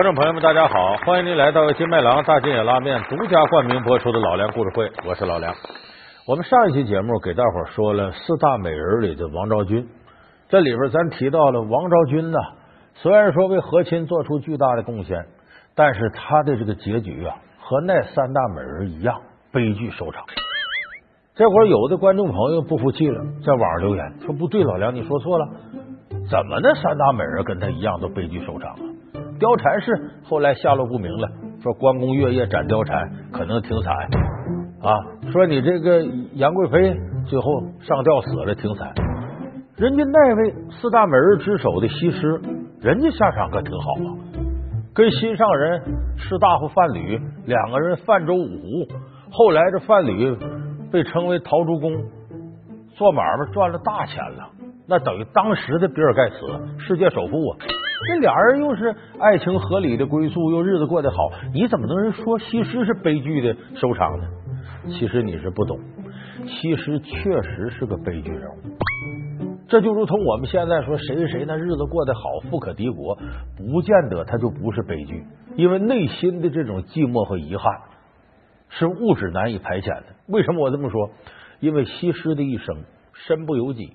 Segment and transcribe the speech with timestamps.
[0.00, 0.96] 观众朋友们，大家好！
[1.04, 5.54] 欢迎您来到金麦郎大金野拉面独家冠名播出的《老梁故事会》，我是老梁。
[6.26, 9.86] 我们上一期节目给大伙说了四大美人里的王昭君，
[10.48, 12.38] 这里边咱提到了王昭君呢，
[12.94, 15.22] 虽然说为和亲做出巨大的贡献，
[15.74, 19.20] 但是她的这个结局啊，和那三大美人一样
[19.52, 20.24] 悲剧收场。
[21.34, 25.46] 这会儿有的观众朋友不服气了，在网上留言说：“不对，老梁你说错了，
[26.30, 28.80] 怎么那三大美人跟她一样都悲剧收场啊？”
[29.40, 31.26] 貂蝉是后来下落不明了，
[31.62, 33.94] 说关公月夜斩貂蝉可能挺惨
[34.82, 34.92] 啊。
[35.32, 36.04] 说你这个
[36.34, 36.94] 杨贵妃
[37.26, 38.92] 最后上吊死了挺惨，
[39.76, 42.40] 人家那位四大美人之首的西施，
[42.82, 44.08] 人家下场可挺好啊，
[44.94, 45.82] 跟心上人
[46.18, 48.88] 士大夫范蠡两个人泛舟五湖，
[49.32, 50.36] 后来这范蠡
[50.92, 51.90] 被称为陶朱公，
[52.94, 54.50] 做买卖赚了大钱了，
[54.90, 56.36] 那等于当时的比尔盖茨，
[56.80, 57.58] 世界首富啊。
[58.08, 64.26] 这俩人又是爱情合理的归宿，又日子过得好，你怎么能说西施是悲剧的收场呢？
[64.88, 65.78] 其实你是不懂，
[66.44, 68.56] 西施确实是个悲剧人物。
[69.68, 73.16] 这就如同我们现在说谁谁那日子过得好，富可敌国，
[73.56, 77.64] 不见得他就不是悲剧，因为内心的这种寂寞和遗憾
[78.70, 80.06] 是物质难以排遣的。
[80.26, 81.10] 为什么我这么说？
[81.60, 82.78] 因为西施的一生
[83.12, 83.92] 身不由己，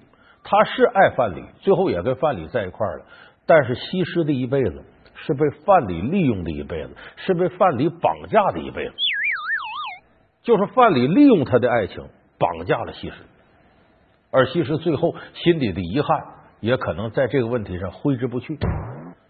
[0.47, 3.05] 他是爱范蠡，最后也跟范蠡在一块了。
[3.47, 8.93] 但是西施的一辈子是被范蠡利用的一辈子，是被范蠡绑架的一辈子。
[10.43, 13.15] 就是范蠡利用他的爱情绑架了西施，
[14.31, 16.07] 而西施最后心底的遗憾
[16.59, 18.57] 也可能在这个问题上挥之不去。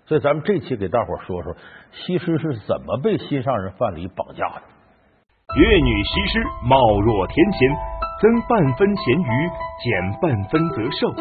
[0.07, 1.55] 所以咱们这期给大伙说说
[1.91, 4.61] 西施是怎么被心上人范蠡绑架的。
[5.57, 7.69] 越女西施貌若天仙，
[8.21, 9.29] 增半分咸鱼，
[9.83, 11.13] 减半分则寿。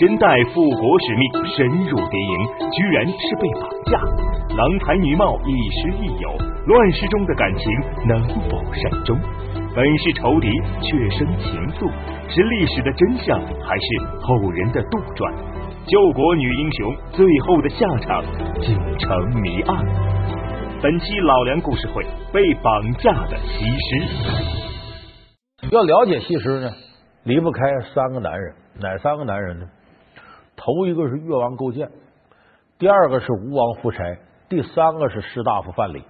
[0.00, 4.00] 身带复国使命，深入敌营，居然是被绑架。
[4.56, 6.30] 郎才女貌，亦师亦友，
[6.66, 7.66] 乱世中的感情
[8.08, 9.16] 能否善终？
[9.74, 10.48] 本是仇敌，
[10.80, 11.88] 却生情愫，
[12.28, 13.86] 是历史的真相，还是
[14.22, 15.32] 后人的杜撰？
[15.86, 18.24] 救国女英雄最后的下场
[18.60, 19.84] 竟成谜案。
[20.82, 22.02] 本期老梁故事会：
[22.32, 24.61] 被绑架的西施。
[25.70, 26.70] 要了解西施呢，
[27.22, 27.60] 离不开
[27.94, 29.66] 三个男人，哪三个男人呢？
[30.56, 31.88] 头一个是越王勾践，
[32.78, 34.02] 第二个是吴王夫差，
[34.48, 36.02] 第三个是士大夫范蠡。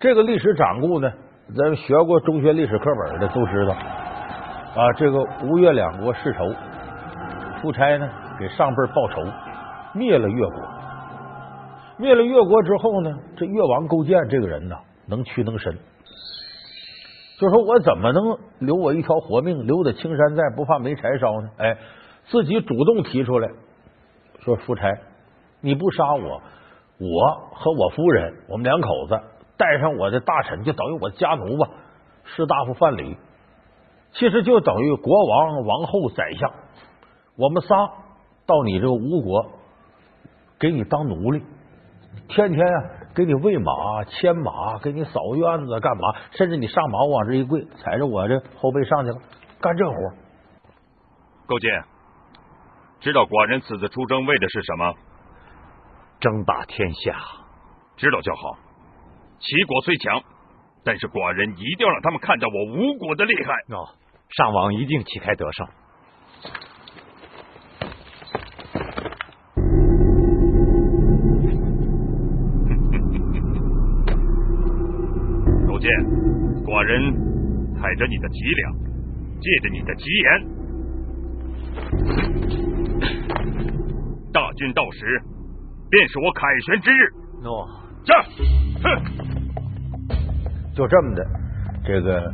[0.00, 1.10] 这个历史掌故呢，
[1.56, 4.92] 咱们学过中学历史课本的都知道啊。
[4.96, 6.52] 这个吴越两国世仇，
[7.62, 9.22] 夫差呢给上辈报仇，
[9.94, 10.68] 灭了越国。
[11.96, 15.78] 灭了越国之后呢，这越王勾践这个人呢，能屈能伸，
[17.38, 21.50] 就说我怎么能留我一条活命，留得青山在，不怕没柴烧呢？
[21.58, 21.76] 哎。
[22.26, 23.50] 自己主动提出来，
[24.40, 24.88] 说：“夫差，
[25.60, 26.40] 你不杀我，
[26.98, 29.20] 我和我夫人，我们两口子
[29.58, 31.68] 带上我的大臣，就等于我的家奴吧。
[32.24, 33.18] 士大夫范蠡，
[34.12, 36.50] 其实就等于国王、王后、宰相，
[37.36, 37.76] 我们仨
[38.46, 39.50] 到你这个吴国，
[40.58, 41.42] 给你当奴隶，
[42.28, 42.84] 天天啊
[43.14, 46.14] 给你喂马、牵马，给你扫院子，干嘛？
[46.32, 49.18] 甚至你上马，我往这一跪，踩着我这后背上去了，
[49.60, 49.96] 干这活。”
[51.46, 51.84] 勾践。
[53.00, 54.94] 知道寡人此次出征为的是什么？
[56.20, 57.16] 争霸天下。
[57.96, 58.58] 知道就好。
[59.38, 60.22] 齐国虽强，
[60.84, 63.52] 但是寡人一定要让他们看到我吴国的厉害。
[63.76, 63.86] 哦，
[64.30, 65.68] 上王一定旗开得胜。
[75.84, 75.92] 勾践，
[76.64, 77.12] 寡人
[77.76, 78.72] 踩着你的脊梁，
[79.38, 80.40] 借着你的吉言。
[84.32, 85.20] 大军到时，
[85.90, 87.12] 便是我凯旋之日。
[87.42, 87.68] 诺，
[88.02, 88.14] 驾！
[88.82, 88.88] 哼，
[90.74, 91.26] 就这么的，
[91.84, 92.32] 这个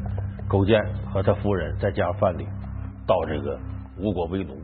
[0.48, 0.80] 勾践
[1.12, 2.46] 和他夫人再加上范蠡，
[3.04, 3.58] 到这个
[3.98, 4.56] 吴国为奴。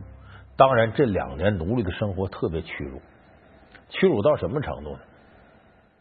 [0.55, 3.01] 当然，这两年奴隶的生活特别屈辱，
[3.89, 4.99] 屈辱到什么程度呢？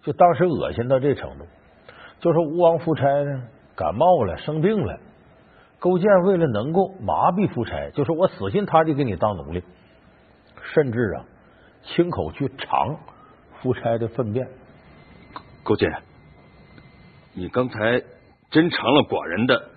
[0.03, 1.44] 就当时恶心到这程度，
[2.21, 3.43] 就说吴王夫差呢
[3.75, 4.99] 感冒了，生病了，
[5.79, 9.63] 勾践为了能够麻痹夫差，就说我死心塌地给你当奴隶。
[10.73, 11.25] 甚至啊，
[11.83, 12.99] 亲口去尝
[13.61, 14.49] 夫差的粪便。
[15.63, 16.03] 勾践，
[17.35, 18.03] 你刚才
[18.51, 19.71] 真尝了寡人的，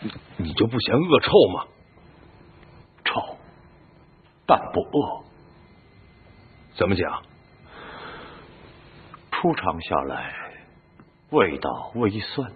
[0.00, 1.64] 你你就不嫌恶臭吗？
[3.04, 3.36] 臭，
[4.46, 5.24] 但不恶。
[6.76, 7.22] 怎么讲？
[9.44, 10.32] 初尝下来，
[11.28, 12.50] 味道微酸，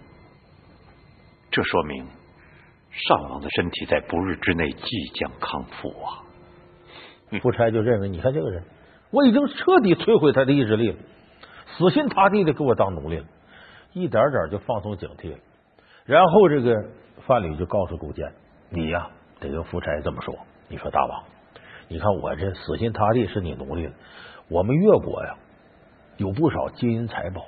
[1.51, 2.07] 这说明。
[2.91, 6.25] 上王的身体在不日之内即将康复啊！
[7.43, 8.65] 夫差就认为，你看这个人，
[9.11, 10.97] 我已经彻底摧毁他的意志力了，
[11.77, 13.27] 死心塌地的给我当奴隶了，
[13.93, 15.37] 一点点就放松警惕了。
[16.07, 16.75] 然后这个
[17.27, 18.33] 范蠡就告诉勾践，
[18.71, 19.11] 你呀
[19.41, 20.35] 得跟夫差这么说，
[20.69, 21.23] 你说大王，
[21.89, 23.93] 你看我这死心塌地是你奴隶了，
[24.49, 25.37] 我们越国呀
[26.19, 27.43] 有不少金银财宝，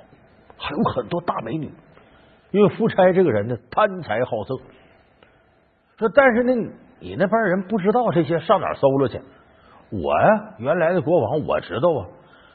[0.57, 1.71] 还有很多大美女。
[2.51, 4.55] 因为夫差这个人呢，贪财好色。
[5.97, 6.53] 说，但是呢，
[6.99, 9.21] 你那帮人不知道这些，上哪搜罗去？
[9.91, 12.07] 我呀，原来的国王，我知道啊。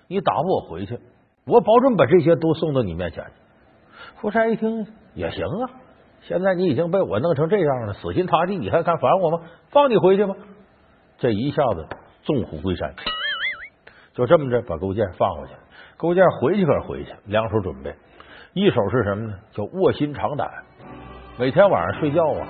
[0.09, 0.99] 你打发我回去，
[1.47, 3.25] 我保准把这些都送到你面前。
[4.17, 5.71] 夫差一听也行啊，
[6.23, 9.41] 现在你已经被我弄成这样了，死心塌地，你还敢烦我吗？
[9.71, 10.35] 放你回去吧。
[11.19, 11.87] 这一下子
[12.23, 12.95] 纵虎归山，
[14.15, 15.55] 就这么着把勾践放回去。
[15.97, 17.95] 勾践回去可回去，两手准备。
[18.53, 19.35] 一手是什么呢？
[19.53, 20.49] 叫卧薪尝胆。
[21.39, 22.47] 每天晚上睡觉啊，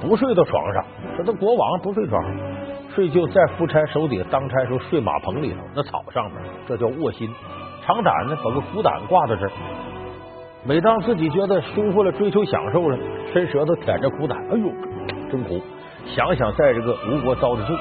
[0.00, 0.84] 不睡到床上。
[1.16, 2.24] 说他国王不睡床，
[2.94, 7.28] 睡就在夫差手底下当差时候睡马棚里头那草上面，这叫卧薪
[7.84, 8.36] 尝胆呢。
[8.44, 9.52] 把个苦胆挂在这儿，
[10.64, 12.98] 每当自己觉得舒服了，追求享受了，
[13.32, 14.68] 伸舌头舔着苦胆，哎呦，
[15.30, 15.60] 真苦！
[16.14, 17.76] 想想在这个吴国遭的罪。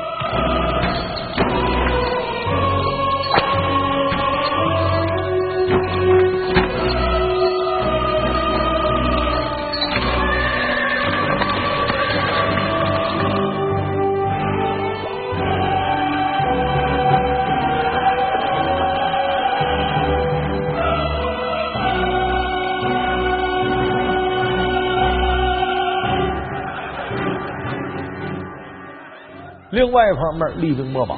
[29.74, 31.16] 另外一方面，厉兵秣马，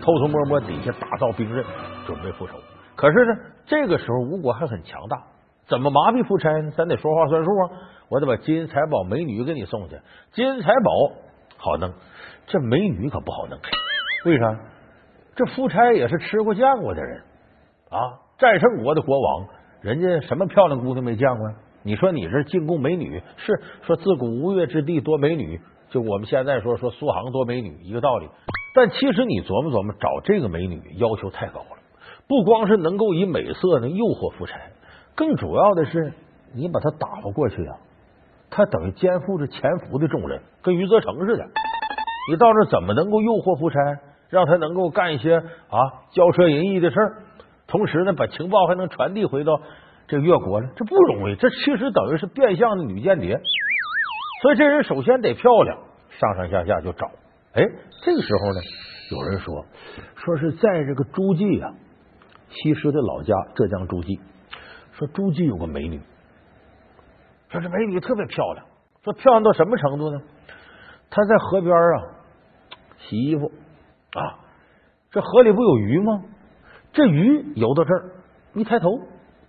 [0.00, 1.64] 偷偷摸摸底下打造兵刃，
[2.06, 2.54] 准备复仇。
[2.94, 3.32] 可是呢，
[3.66, 5.20] 这个时候吴国还很强大，
[5.66, 6.70] 怎么麻痹夫差呢？
[6.76, 7.70] 咱得说话算数啊！
[8.08, 9.98] 我得把金银财宝、美女给你送去。
[10.30, 11.12] 金银财宝
[11.56, 11.92] 好弄，
[12.46, 13.58] 这美女可不好弄。
[14.26, 14.56] 为啥？
[15.34, 17.20] 这夫差也是吃过见过的人
[17.90, 17.98] 啊，
[18.38, 19.48] 战胜国的国王，
[19.80, 21.56] 人家什么漂亮姑娘没见过呀？
[21.82, 25.60] 你说你这进贡美女，是说自古吴越之地多美女。
[25.92, 28.26] 就我们现在说说苏杭多美女一个道理，
[28.74, 31.76] 但其实你琢磨琢磨，找这个美女要求太高了。
[32.26, 34.58] 不光是能够以美色呢诱惑夫差，
[35.14, 36.14] 更主要的是
[36.54, 37.74] 你把他打发过去呀，
[38.48, 41.44] 他等于肩负着潜伏的重任，跟余则成似的。
[42.30, 43.78] 你到这怎么能够诱惑夫差，
[44.30, 45.76] 让他能够干一些啊
[46.14, 47.16] 骄奢淫逸的事儿？
[47.66, 49.60] 同时呢，把情报还能传递回到
[50.08, 50.70] 这越国呢？
[50.74, 53.38] 这不容易，这其实等于是变相的女间谍。
[54.42, 55.78] 所以这人首先得漂亮，
[56.18, 57.06] 上上下下就找。
[57.52, 57.62] 哎，
[58.02, 58.60] 这个时候呢，
[59.12, 59.64] 有人说，
[60.16, 61.72] 说是在这个诸暨啊，
[62.50, 64.20] 西施的老家浙江诸暨，
[64.94, 66.00] 说诸暨有个美女，
[67.50, 68.66] 说这美女特别漂亮，
[69.04, 70.20] 说漂亮到什么程度呢？
[71.08, 72.02] 她在河边啊
[72.98, 74.40] 洗衣服啊，
[75.12, 76.24] 这河里不有鱼吗？
[76.92, 78.10] 这鱼游到这儿，
[78.54, 78.88] 一抬头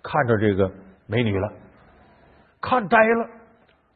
[0.04, 0.70] 看着这个
[1.08, 1.52] 美女了，
[2.60, 3.28] 看呆了。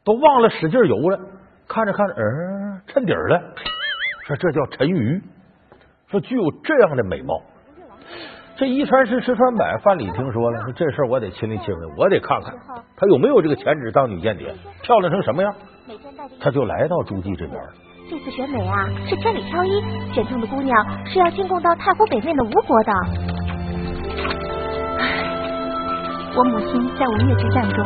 [0.03, 1.19] 都忘了使劲游了，
[1.67, 3.41] 看着看着，嗯，沉底了。
[4.25, 5.21] 说这叫沉鱼，
[6.07, 7.41] 说具有这样的美貌。
[8.57, 12.53] 这一传十，十传百，范蠡听说了，说这事我得亲力亲为，我得看看
[12.97, 14.53] 他有没有这个潜质当女间谍，
[14.83, 15.53] 漂亮成什么样。
[16.39, 17.59] 他就来到诸暨这边。
[18.09, 19.81] 这次选美啊，是千里挑一，
[20.13, 22.91] 选中的姑娘是要进贡到太湖北面的吴国的。
[26.35, 27.83] 我母亲在吴越之战中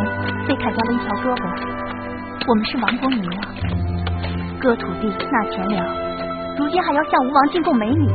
[0.47, 1.82] 被砍掉了一条胳膊。
[2.45, 3.47] 我们是亡国奴啊，
[4.59, 5.85] 割土地纳钱粮，
[6.57, 8.07] 如今还要向吴王进贡美女。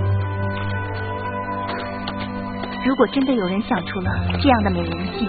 [2.87, 4.11] 如果真的有人想出了
[4.41, 5.27] 这样的美人计，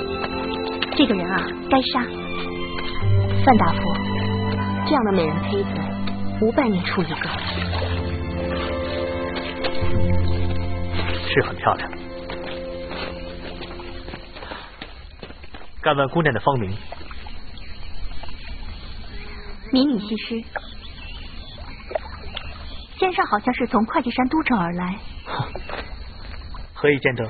[0.96, 2.04] 这个人啊，该杀。
[3.46, 3.80] 范大夫，
[4.86, 5.70] 这样的美人胚子，
[6.42, 7.30] 五百年出一个，
[11.28, 11.90] 是很漂亮。
[15.82, 16.76] 敢问姑娘的芳名？
[19.72, 20.44] 民女西施，
[22.98, 24.96] 先生好像是从会稽山都城而来。
[26.74, 27.30] 何以见得？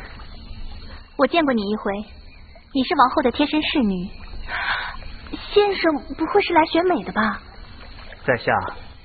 [1.17, 1.91] 我见过你一回，
[2.73, 4.09] 你是王后的贴身侍女。
[5.51, 7.41] 先生不会是来选美的吧？
[8.25, 8.51] 在下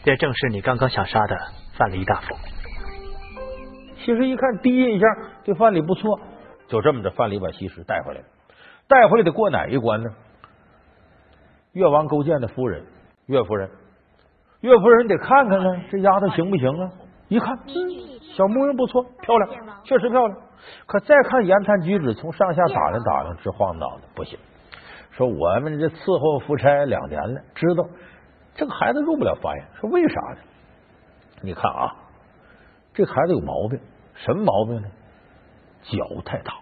[0.05, 1.37] 便正是你刚刚想杀的
[1.76, 2.37] 范蠡大夫。
[3.99, 5.09] 其实一看第一印象
[5.45, 6.21] 对范蠡不错，
[6.69, 8.26] 就这么着，范蠡把西施带回来了。
[8.87, 10.11] 带回来得过哪一关呢？
[11.73, 12.87] 越王勾践的夫人。
[13.26, 13.71] 岳夫人，
[14.61, 16.90] 岳夫人得看看呢，这丫头行不行啊？
[17.28, 17.59] 一看，
[18.37, 19.50] 小模样不错，漂亮，
[19.85, 20.38] 确实漂亮。
[20.87, 24.38] 可再看言谈举止，从上下打量打量，直晃脑袋，不行。
[25.11, 27.87] 说我们这伺候夫差两年了，知道
[28.54, 29.64] 这个孩子入不了法眼。
[29.81, 30.38] 说为啥呢？
[31.40, 31.95] 你看啊，
[32.93, 33.81] 这孩子有毛病，
[34.14, 34.88] 什么毛病呢？
[35.83, 36.52] 脚太大。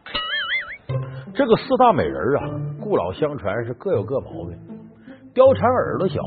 [1.35, 2.50] 这个四大美人啊，
[2.81, 4.72] 故老相传是各有各毛病。
[5.35, 6.21] 貂蝉耳朵小，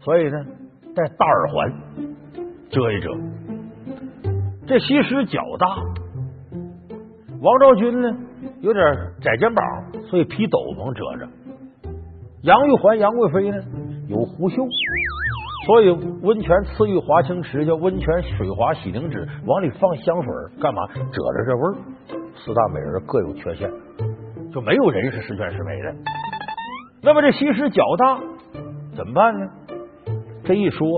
[0.00, 0.44] 所以呢
[0.94, 1.72] 戴大耳环
[2.70, 3.08] 遮一遮。
[4.66, 5.66] 这西施脚大，
[7.40, 8.14] 王昭君呢
[8.60, 8.84] 有点
[9.22, 9.64] 窄肩膀，
[10.10, 11.30] 所以披斗篷遮着。
[12.42, 13.56] 杨玉环、杨贵妃呢
[14.06, 14.56] 有狐袖，
[15.66, 20.30] 所以温泉赐浴华清池，叫温泉水滑洗凝脂，往里放香水
[20.60, 20.86] 干嘛？
[20.88, 21.74] 遮着这味儿。
[22.36, 23.70] 四大美人各有缺陷，
[24.52, 25.94] 就没有人是十全十美的。
[27.04, 28.18] 那么这西施脚大
[28.96, 29.46] 怎么办呢？
[30.42, 30.88] 这一说，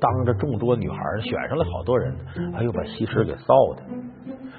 [0.00, 2.12] 当着众多女孩选上了好多人，
[2.56, 3.82] 哎呦，把西施给臊的。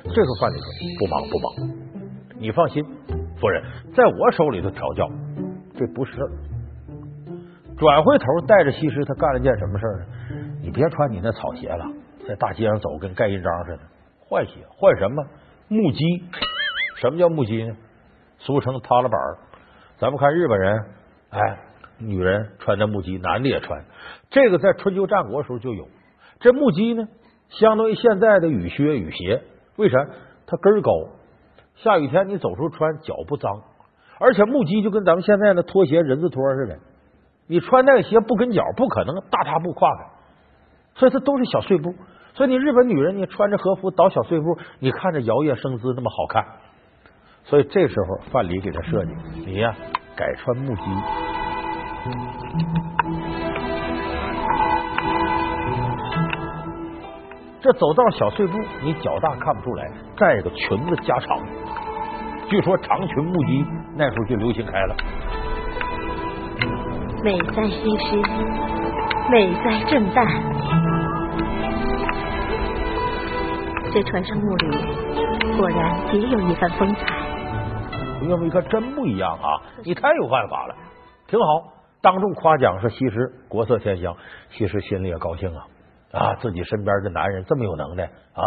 [0.04, 2.82] 这个范蠡说不忙不忙，你放心，
[3.36, 3.62] 夫人
[3.94, 5.06] 在我手里头调教，
[5.74, 6.32] 这不是事儿。
[7.76, 10.06] 转回头带着西施，他干了件什么事儿呢？
[10.62, 11.86] 你别穿你那草鞋了，
[12.26, 13.80] 在大街上走跟盖印章似的，
[14.18, 15.22] 换鞋换什么？
[15.68, 16.24] 木屐，
[17.02, 17.76] 什么叫木屐呢？
[18.38, 19.38] 俗称塌了板儿。
[19.98, 20.86] 咱们看日本人，
[21.30, 21.40] 哎，
[22.00, 23.86] 女人穿的木屐，男的也穿。
[24.30, 25.88] 这个在春秋战国时候就有。
[26.40, 27.08] 这木屐呢，
[27.50, 29.42] 相当于现在的雨靴、雨鞋。
[29.78, 29.98] 为啥？
[30.48, 30.92] 它跟高，
[31.76, 33.62] 下雨天你走时候穿脚不脏。
[34.20, 36.78] 而且木屐就跟咱们现在的拖鞋人字拖似的，
[37.48, 40.04] 你穿那个鞋不跟脚，不可能大踏步跨开。
[40.96, 41.94] 所以它都是小碎步。
[42.34, 46.46] 所以你日本女人，你穿着和服倒小碎步，你看着摇曳生姿那么好看。
[47.48, 49.12] 所以这时候范蠡给他设计，
[49.46, 49.72] 你呀
[50.16, 50.82] 改穿木屐。
[57.62, 59.88] 这走道小碎步，你脚大看不出来。
[60.18, 61.40] 再一个裙子加长，
[62.48, 64.96] 据说长裙木屐那时候就流行开了。
[67.24, 68.18] 美哉西施，
[69.32, 70.26] 美哉正旦。
[73.92, 74.72] 这船上木驴
[75.58, 77.25] 果然别有一番风采。
[78.28, 79.62] 岳父一看，真不一样啊！
[79.84, 80.76] 你太有办法了，
[81.28, 81.46] 挺好。
[82.02, 84.16] 当众夸奖说西施国色天香，
[84.50, 85.68] 西施心里也高兴啊
[86.12, 86.36] 啊！
[86.36, 88.44] 自己身边的男人这么有能耐啊，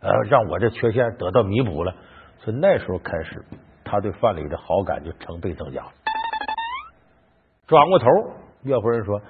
[0.00, 1.94] 呃，让我这缺陷得到弥补了。
[2.40, 3.44] 从那时候开始，
[3.84, 5.82] 他对范蠡的好感就成倍增加。
[7.66, 8.06] 转过头，
[8.62, 9.20] 岳夫人说：“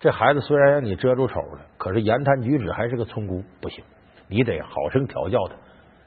[0.00, 3.84] 这孩子虽然让你遮住丑了，可是言谈举止还是个村姑，不行。”
[4.28, 5.54] 你得好生调教他。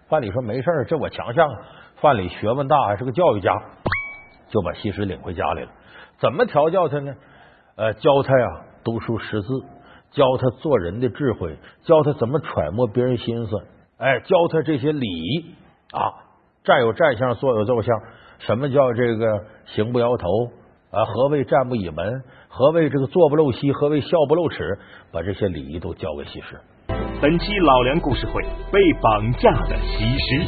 [0.07, 1.49] 范蠡说：“没事这我强项。”
[1.97, 3.51] 范蠡学问大，还是个教育家，
[4.49, 5.69] 就把西施领回家里了。
[6.19, 7.13] 怎么调教他呢？
[7.75, 8.47] 呃，教他呀
[8.83, 9.47] 读书识字，
[10.11, 13.51] 教他做人的智慧，教他怎么揣摩别人心思。
[13.97, 15.55] 哎，教他这些礼仪
[15.91, 16.13] 啊，
[16.63, 17.95] 站有站相，坐有坐相。
[18.39, 20.27] 什么叫这个行不摇头
[20.91, 21.05] 啊？
[21.05, 22.23] 何谓站不倚门？
[22.49, 23.71] 何谓这个坐不露膝？
[23.71, 24.77] 何谓笑不露齿？
[25.11, 26.59] 把这些礼仪都教给西施。
[27.21, 28.43] 本期老梁故事会
[28.73, 30.45] 被绑架的西施。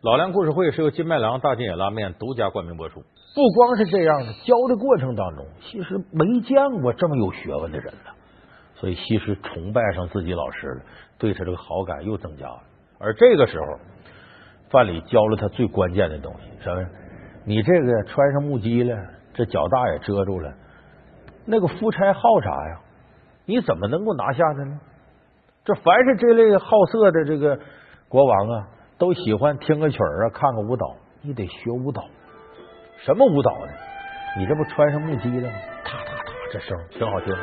[0.00, 3.00] 老梁故事会是由金麦郎大金野拉面独家冠名播出。
[3.34, 8.14] 不光是这样的，教的过程当中，西施没见过这么有学问的人了，
[8.76, 10.82] 所以西施崇拜上自己老师了，
[11.18, 12.60] 对他这个好感又增加了。
[13.00, 13.66] 而这个时候，
[14.70, 16.86] 范蠡教了他最关键的东西，什么？
[17.44, 18.96] 你这个穿上木屐了，
[19.34, 20.54] 这脚大也遮住了，
[21.44, 22.80] 那个夫差好啥呀？
[23.46, 24.78] 你怎么能够拿下他呢？
[25.68, 27.58] 这凡是这类好色的这个
[28.08, 28.66] 国王啊，
[28.98, 30.96] 都喜欢听个曲儿啊，看个舞蹈。
[31.20, 32.02] 你得学舞蹈，
[33.04, 33.72] 什么舞蹈呢？
[34.38, 35.54] 你这不穿上木屐了吗？
[35.84, 37.36] 踏踏踏，这声挺好听。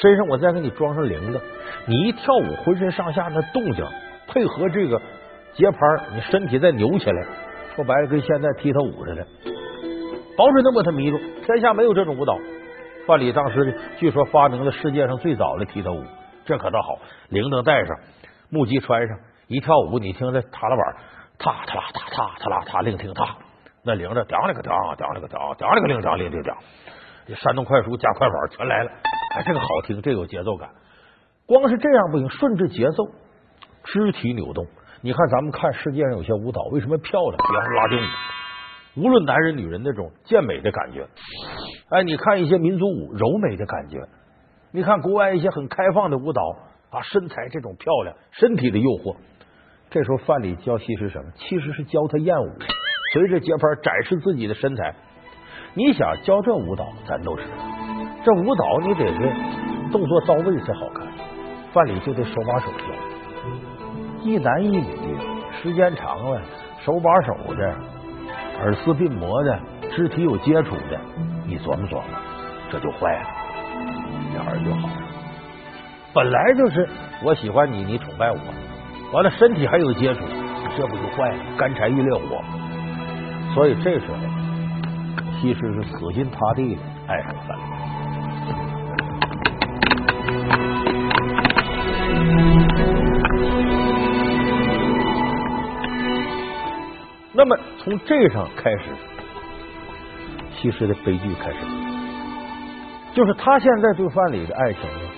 [0.00, 1.38] 身上我再给你装上铃铛，
[1.84, 3.84] 你一跳舞，浑身上下那动静，
[4.28, 4.98] 配合这个
[5.52, 5.78] 节拍，
[6.14, 7.26] 你身体再扭起来，
[7.76, 9.26] 说白了跟现在踢踏舞似的，
[10.38, 11.18] 保准能把他迷住。
[11.44, 12.34] 天下没有这种舞蹈。
[13.06, 16.02] 范蠡当时据说发明了世界上最早的踢踏舞。
[16.44, 17.96] 这可倒好，铃铛带上，
[18.50, 19.16] 木屐穿上，
[19.48, 20.96] 一跳舞，你听这踏拉板，
[21.38, 23.36] 踏踏啦踏踏踏啦踏，另听踏，
[23.84, 26.52] 那铃铛叮了个叮，叮了个叮，叮了个铃铛铃叮叮，
[27.26, 28.90] 这山东快书加快板全来了，
[29.36, 30.68] 哎，这个好听，这有节奏感。
[31.46, 33.04] 光是这样不行，顺着节奏，
[33.84, 34.66] 肢体扭动。
[35.00, 37.36] 你看咱们看世界上有些舞蹈为什么漂亮？
[37.36, 41.06] 比方说拉丁舞，无论男人女人那种健美的感觉。
[41.90, 43.98] 哎，你看一些民族舞，柔美的感觉。
[44.74, 46.56] 你看国外一些很开放的舞蹈
[46.90, 49.14] 啊，身材这种漂亮，身体的诱惑。
[49.90, 51.30] 这时候范蠡教西施什么？
[51.36, 52.48] 其实是教他艳舞，
[53.12, 54.94] 随着节拍展示自己的身材。
[55.74, 57.48] 你想教这舞蹈，咱都知道，
[58.24, 61.06] 这舞蹈你得是动作到位才好看。
[61.74, 62.84] 范蠡就得手把手教，
[64.22, 64.84] 一男一女，
[65.62, 66.40] 时间长了，
[66.80, 67.76] 手把手的，
[68.60, 69.60] 耳丝鬓膜的，
[69.90, 70.98] 肢体有接触的，
[71.46, 72.04] 你琢磨琢磨，
[72.70, 73.41] 这就坏了。
[74.58, 74.94] 就好了，
[76.14, 76.88] 本来就是
[77.22, 78.38] 我喜欢你，你崇拜我，
[79.12, 80.20] 完了身体还有接触，
[80.76, 81.36] 这不就坏了？
[81.56, 82.42] 干柴遇烈火。
[83.54, 84.16] 所以这时候，
[85.40, 87.62] 西施是死心塌地的爱上了范蠡。
[97.34, 98.84] 那么从这上开始，
[100.54, 101.56] 西施的悲剧开始，
[103.14, 105.10] 就是他现在对范蠡的爱情呢，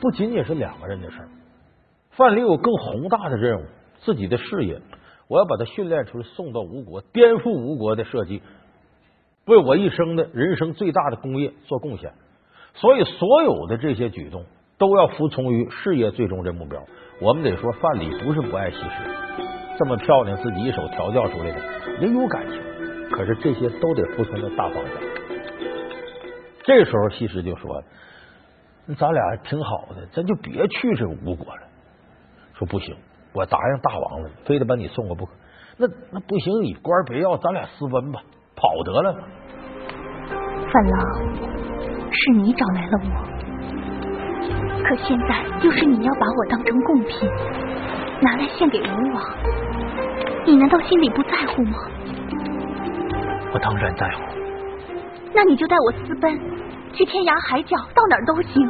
[0.00, 1.28] 不仅仅是两个人的事儿。
[2.10, 3.64] 范蠡有更宏大的任务，
[4.00, 4.80] 自己的事业，
[5.28, 8.42] 我要把他训练出来，送到吴国，颠覆吴国的设计，
[9.46, 12.12] 为我一生的人生最大的功业做贡献。
[12.74, 14.44] 所以，所有的这些举动
[14.76, 16.82] 都要服从于事业最终的目标。
[17.20, 18.86] 我们得说，范蠡不是不爱西施。
[19.78, 21.60] 这么漂亮，自己一手调教出来的
[22.00, 22.60] 也有感情，
[23.10, 25.19] 可是这些都得服从的大方向。
[26.64, 27.82] 这时候西施就说
[28.98, 31.62] ：“咱俩挺好的，咱就别去这吴国了。”
[32.54, 32.94] 说不行，
[33.32, 35.32] 我答应大王了，非得把你送过不可。
[35.78, 38.20] 那那不行，你官别要，咱俩私奔吧，
[38.54, 39.14] 跑得了。
[40.70, 41.00] 范郎，
[42.12, 43.08] 是你找来了我，
[44.84, 47.28] 可现在又是你要把我当成贡品，
[48.20, 49.22] 拿来献给吴王。
[50.46, 51.78] 你难道心里不在乎吗？
[53.52, 54.39] 我当然在乎。
[55.34, 56.38] 那你就带我私奔，
[56.92, 58.68] 去天涯海角，到哪儿都行。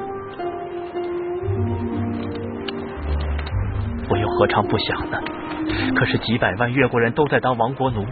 [4.09, 5.19] 我又何尝不想呢？
[5.95, 8.05] 可是几百万越国人都在当亡国奴，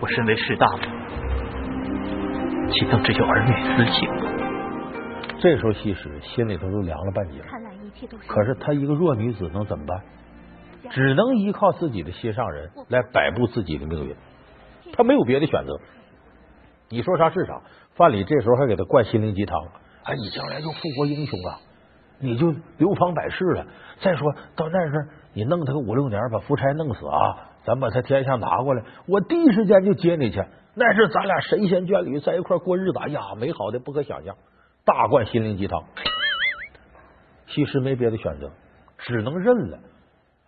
[0.00, 0.78] 我身为士大夫，
[2.70, 4.08] 岂能只有儿女私情？
[5.40, 7.40] 这时候西施心里头都凉了半截。
[8.26, 10.00] 可是她一个弱女子能怎么办？
[10.90, 14.14] 只能依靠自己的心上人来摆布自己的命运，
[14.92, 15.78] 她没有别的选择。
[16.92, 17.58] 你说啥是啥。
[17.94, 19.58] 范蠡这时候还给他灌心灵鸡汤，
[20.04, 21.58] 哎，你将来就复国英雄啊，
[22.20, 23.66] 你就流芳百世了。
[24.02, 30.44] 再说到那时你弄他个五六年，把夫差弄死啊，咱把他天下拿过来，我第一时间就接你去。
[30.74, 34.36] 那是咱俩神仙眷侣在一块过日子，哎呀，美好的不可想象。
[34.84, 35.82] 大灌心灵鸡汤，
[37.48, 38.50] 其实没别的选择，
[38.98, 39.78] 只能认了。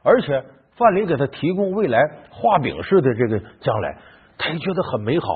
[0.02, 0.44] 而且
[0.76, 1.98] 范蠡给他提供未来
[2.30, 3.96] 画饼式的这个将来，
[4.36, 5.26] 他也觉得很美好。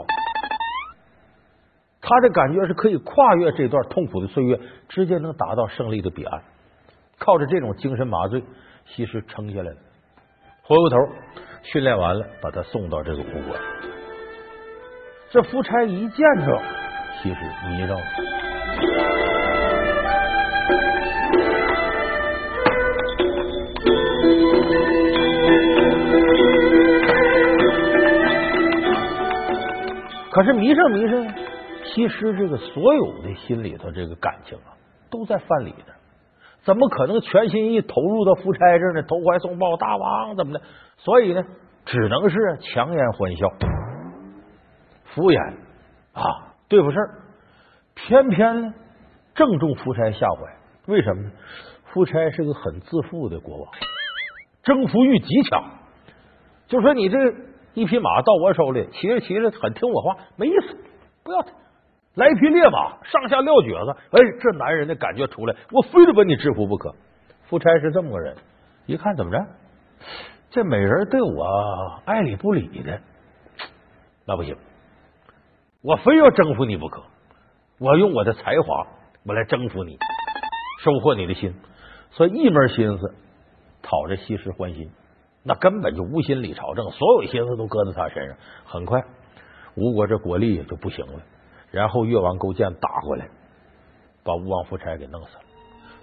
[2.09, 6.43] 他的感觉是可以跨越这段痛苦的岁月，直接能达到胜利的彼岸。
[7.19, 8.43] 靠着这种精神麻醉，
[8.87, 9.77] 西施撑下来了。
[10.63, 10.97] 回过头
[11.65, 13.55] 训练完了，把他送到这个吴国。
[15.31, 16.63] 这夫差一见着
[17.23, 18.03] 西施，迷上了。
[30.31, 31.27] 可是迷上迷上，
[31.95, 34.77] 其实这个所有的心里头这个感情啊，
[35.11, 35.95] 都在范蠡那，
[36.65, 39.03] 怎么可能全心意投入到夫差这呢？
[39.03, 40.61] 投怀送抱，大王怎么的？
[40.99, 41.43] 所以呢，
[41.85, 43.49] 只能是强颜欢笑，
[45.15, 45.55] 敷衍
[46.13, 47.23] 啊，对付事儿。
[47.95, 48.75] 偏偏呢，
[49.35, 50.93] 正中夫差下怀。
[50.93, 51.31] 为什么呢？
[51.93, 53.71] 夫差是个很自负的国王，
[54.63, 55.65] 征服欲极强。
[56.67, 57.19] 就说你这。
[57.75, 60.77] 一匹马到我手里，骑着骑着很听我话，没意思，
[61.23, 61.53] 不要他。
[62.19, 66.93] 来一匹烈马，上下撂蹶子，哎，这男人的感觉出来，我非得把你制服不可。
[67.45, 68.37] 夫差是这么个人，
[68.87, 69.47] 一看怎么着，
[70.51, 73.01] 这美人对我爱理不理的，
[74.27, 74.57] 那不行，
[75.81, 77.05] 我非要征服你不可。
[77.79, 78.89] 我用我的才华，
[79.25, 79.97] 我来征服你，
[80.83, 81.55] 收获你的心，
[82.11, 83.15] 所以一门心思
[83.81, 84.91] 讨这西施欢心。
[85.45, 88.37] 那根本就无心理朝政，所有心思都搁在他身上。
[88.65, 89.01] 很快，
[89.77, 91.23] 吴国这国力就不行了。
[91.71, 93.29] 然后越王勾践打过来，
[94.25, 95.43] 把吴王夫差给弄死了。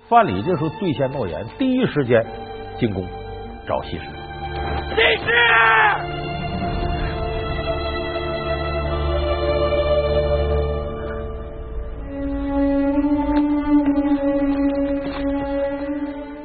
[0.07, 2.25] 范蠡这时候兑现诺言，第一时间
[2.77, 3.07] 进宫
[3.67, 4.03] 找西施。
[4.03, 5.25] 西施，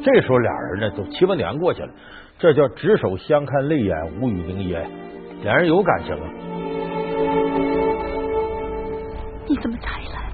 [0.02, 1.92] 这时候俩人呢，都七八年过去了。
[2.38, 4.83] 这叫执手相看泪眼无语凝噎，
[5.42, 6.26] 俩人有感情啊！
[9.50, 10.32] 你怎么才来？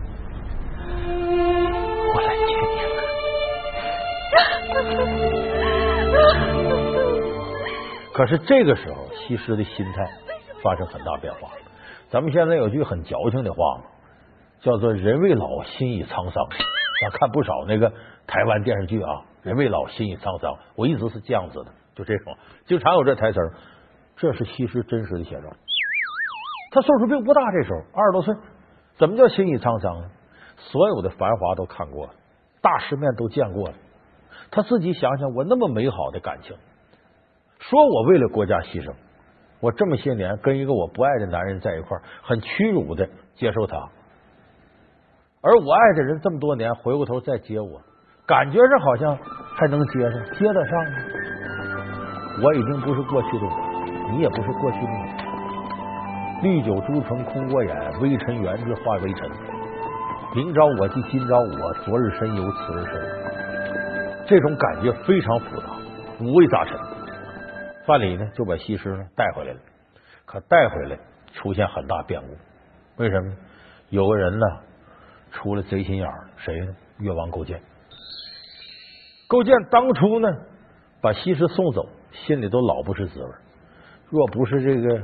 [2.12, 3.00] 我来接你了。
[8.12, 10.06] 可是这个时候，西施的心态
[10.62, 11.48] 发生很大变化。
[12.10, 13.84] 咱们现在有句很矫情的话嘛，
[14.60, 16.46] 叫做“人未老，心已沧桑”。
[17.00, 17.90] 咱看不少那个
[18.26, 21.72] 台湾电视剧啊，“人未老，心已沧桑”，我一直是这样子的。
[21.94, 23.54] 就这种，经常有这台词儿，
[24.16, 25.48] 这是西施真实的写照。
[26.72, 28.34] 他岁数并不大，这时候二十多岁，
[28.98, 30.10] 怎么叫心已沧桑呢？
[30.58, 32.12] 所有的繁华都看过了，
[32.62, 33.74] 大世面都见过了，
[34.50, 36.56] 他自己想想，我那么美好的感情，
[37.58, 38.94] 说我为了国家牺牲，
[39.60, 43.76] 我这么些年跟一个我不爱的男人在一块，很屈辱的接受他，
[45.42, 47.82] 而我爱的人这么多年回过头再接我，
[48.26, 49.18] 感觉上好像
[49.56, 50.98] 还能接上，接得上吗？
[52.42, 55.15] 我已经不是过去的我，你也不是过去的你。
[56.42, 59.30] 绿酒朱唇空过眼，微尘缘字化微尘。
[60.34, 64.26] 明朝我即，今朝我，昨日身有，此日身。
[64.26, 65.78] 这种感觉非常复杂，
[66.20, 66.78] 五味杂陈。
[67.86, 69.60] 范蠡呢，就把西施呢带回来了。
[70.26, 70.98] 可带回来
[71.32, 72.36] 出现很大变故，
[73.02, 73.32] 为什么？
[73.88, 74.46] 有个人呢
[75.30, 76.76] 出了贼心眼儿，谁呢？
[76.98, 77.62] 越王勾践。
[79.26, 80.28] 勾践当初呢
[81.00, 83.30] 把西施送走，心里都老不是滋味。
[84.10, 85.02] 若不是这个。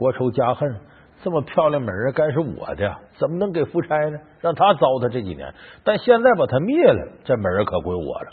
[0.00, 0.80] 国仇家恨，
[1.22, 4.18] 这么漂亮美人该是我的，怎么能给夫差呢？
[4.40, 5.52] 让他糟蹋这几年，
[5.84, 8.28] 但现在把他灭了，这美人可归我了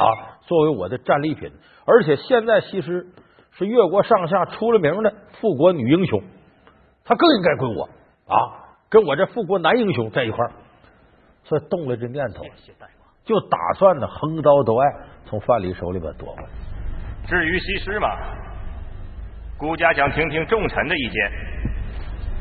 [0.00, 0.40] 啊！
[0.46, 1.52] 作为我的战利品，
[1.84, 3.06] 而且现在西施
[3.52, 6.22] 是越国上下出了名的复国女英雄，
[7.04, 7.84] 她更应该归我
[8.32, 8.72] 啊！
[8.88, 10.52] 跟我这复国男英雄在一块儿，
[11.44, 12.42] 所以动了这念头，
[13.24, 14.86] 就打算呢横刀夺爱，
[15.26, 16.48] 从范蠡手里边夺回来。
[17.26, 18.08] 至于西施嘛。
[19.58, 21.32] 孤家想听听众臣的意见。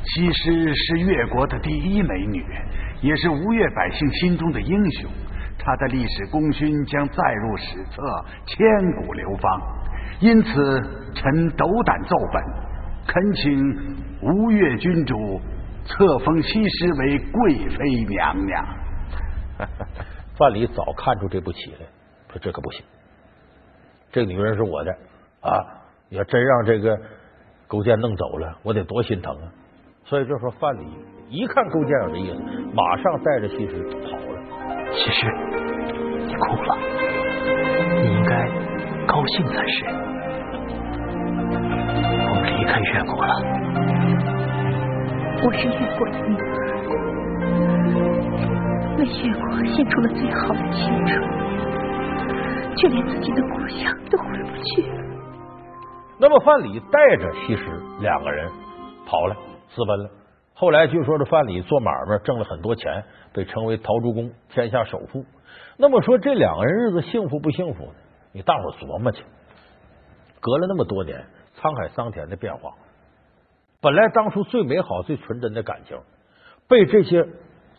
[0.04, 2.46] 西施是越国的第一美女，
[3.02, 5.10] 也是吴越百姓心中的英雄。
[5.58, 8.04] 她的历史功勋将载入史册，
[8.46, 8.68] 千
[9.02, 9.60] 古流芳。
[10.20, 12.44] 因此，臣斗胆奏本，
[13.08, 15.42] 恳请吴越君主
[15.86, 18.66] 册封西施为贵妃娘娘。
[20.38, 21.86] 范蠡早看出这步棋来，
[22.32, 22.86] 说这可不行，
[24.12, 24.92] 这女人是我的
[25.42, 25.66] 啊。
[26.10, 26.98] 要真让这个
[27.68, 29.52] 勾践弄走了，我得多心疼啊！
[30.06, 30.86] 所以就说范蠡
[31.30, 32.40] 一看勾践有这意思，
[32.74, 34.40] 马上带着西施跑了。
[34.94, 35.28] 西施，
[36.26, 36.78] 你哭了，
[38.02, 38.50] 你应该
[39.06, 39.86] 高兴才是。
[42.30, 43.34] 我们离开越国了。
[45.44, 46.56] 我是越国的女儿，
[48.98, 51.12] 为越国献出了最好的青春，
[52.78, 55.07] 却连自己的故乡都回不去了。
[56.20, 57.64] 那么范蠡带着西施
[58.02, 58.50] 两个人
[59.06, 59.36] 跑了，
[59.70, 60.10] 私奔了。
[60.54, 63.04] 后来据说这范蠡做买卖挣了很多钱，
[63.34, 65.24] 被称为陶朱公，天下首富。
[65.78, 67.94] 那么说这两个人日子幸福不幸福呢？
[68.32, 69.24] 你大伙琢磨去。
[70.40, 71.26] 隔了那么多年，
[71.60, 72.72] 沧海桑田的变化，
[73.80, 76.00] 本来当初最美好、最纯真的感情，
[76.68, 77.24] 被这些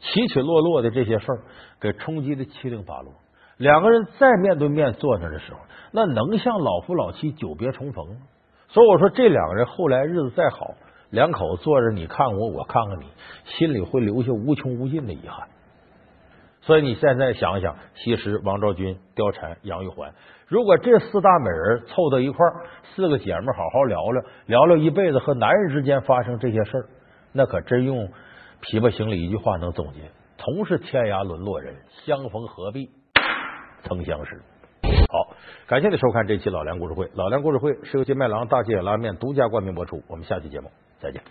[0.01, 1.43] 起起落落的这些事儿
[1.81, 3.13] 给冲击的七零八落。
[3.59, 5.59] 两个人再面对面坐那的时候，
[5.93, 8.17] 那能像老夫老妻久别重逢吗？
[8.69, 10.75] 所以我说，这两个人后来日子再好，
[11.11, 13.07] 两口子坐着，你看我，我看看你，
[13.45, 15.49] 心里会留下无穷无尽的遗憾。
[16.61, 20.13] 所以你现在想想，西施、王昭君、貂蝉、杨玉环，
[20.47, 26.87] 如果这四大美人凑到一块儿，四个姐妹好好聊聊，聊聊一辈子和男人之间发生这些事儿，
[27.33, 28.09] 那可真用
[28.61, 30.01] 《琵琶行》里一句话能总结：
[30.37, 32.91] 同是天涯沦落人，相逢何必
[33.85, 34.41] 曾相识。
[35.11, 35.35] 好，
[35.67, 37.11] 感谢你收看这期老梁故事会。
[37.15, 40.03] 老梁故事会是由金麦郎大吉野拉面独家冠名播出。
[40.07, 41.23] 我们下期节目再见。